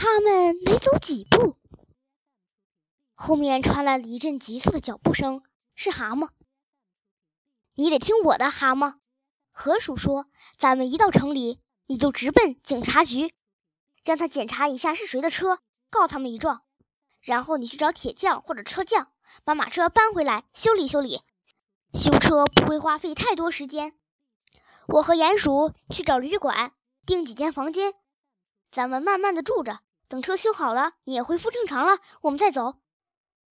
[0.00, 1.56] 他们没走几步，
[3.16, 5.42] 后面传来了一阵急促的脚步声，
[5.74, 6.28] 是蛤蟆。
[7.74, 8.94] 你得听我的，蛤蟆。
[9.50, 10.26] 河鼠说
[10.56, 13.34] ：“咱们一到城里，你就直奔警察局，
[14.04, 15.58] 让他检查一下是谁的车，
[15.90, 16.62] 告他们一状。
[17.20, 19.10] 然后你去找铁匠或者车匠，
[19.42, 21.22] 把马车搬回来修理修理。
[21.92, 23.98] 修车不会花费太多时间。
[24.86, 26.72] 我和鼹鼠去找旅馆
[27.04, 27.94] 订几间房间，
[28.70, 29.80] 咱们慢慢的住着。
[30.08, 32.76] 等车修好了，你也恢复正常了，我们再走。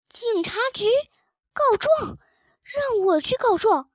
[0.09, 0.85] 警察局
[1.53, 2.17] 告状，
[2.63, 3.91] 让我去告状。”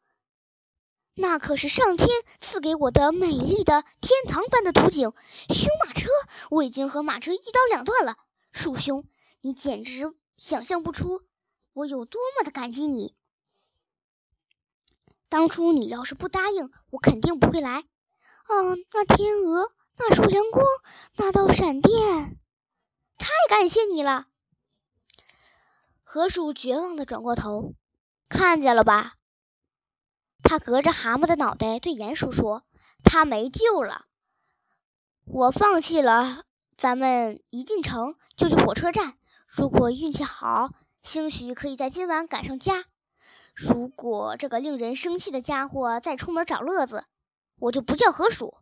[1.14, 2.08] 那可是上天
[2.40, 5.12] 赐给我的美丽的天堂般的图景。
[5.50, 6.08] 修马车，
[6.50, 8.16] 我已经和马车一刀两断了。
[8.50, 9.06] 鼠兄，
[9.42, 11.22] 你简直想象不出
[11.74, 13.14] 我有多么的感激你。
[15.28, 17.80] 当初你要是不答应，我肯定不会来。
[17.80, 18.54] 啊，
[18.92, 20.64] 那天鹅，那束阳光，
[21.16, 22.38] 那道闪电，
[23.22, 24.26] 太感谢你了。
[26.02, 27.74] 河鼠绝望地转过头，
[28.28, 29.14] 看见了吧？
[30.42, 32.64] 他隔着蛤蟆的脑袋对鼹鼠说
[33.04, 34.06] ：“他没救了，
[35.24, 36.42] 我放弃了。
[36.76, 39.16] 咱们一进城就去火车站。
[39.46, 40.70] 如果运气好，
[41.02, 42.86] 兴许可以在今晚赶上家。
[43.54, 47.04] 如果这个令人生气的家伙再出门找乐子，
[47.60, 48.58] 我就不叫河鼠。”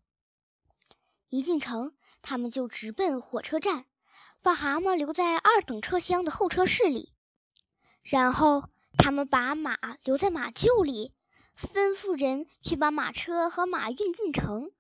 [1.31, 3.87] 一进城，他们就直奔火车站，
[4.43, 7.13] 把蛤蟆留在二等车厢的候车室里，
[8.03, 11.15] 然后他们把马留在马厩里。
[11.57, 14.71] 吩咐人去把马车和马运进城，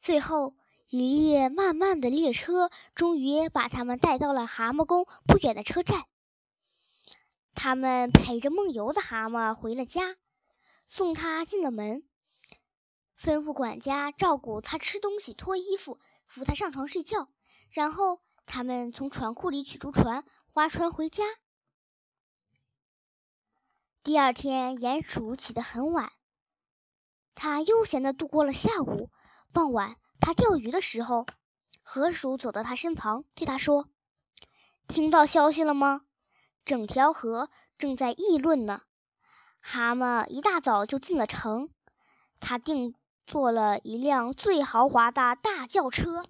[0.00, 0.56] 最后
[0.88, 6.06] 一列慢慢的列车终于把他们带到了蛤蟆宫不远的车站。
[7.54, 10.16] 他们陪着梦游的蛤蟆回了家，
[10.84, 12.02] 送他进了门，
[13.16, 17.28] 吩咐管家照顾他吃东西、脱衣服，扶他上床睡觉。
[17.70, 21.24] 然后他们从船库里取出船，划船回家。
[24.02, 26.12] 第二天，鼹鼠起得很晚。
[27.34, 29.10] 他悠闲地度过了下午。
[29.52, 31.26] 傍晚，他钓鱼的时候，
[31.82, 33.88] 河鼠走到他身旁，对他说
[34.86, 36.02] ：“听到消息了吗？
[36.64, 38.82] 整条河正在议论呢。
[39.60, 41.70] 蛤蟆一大早就进了城，
[42.38, 42.94] 他定
[43.26, 46.22] 做了一辆最豪华的大轿车。”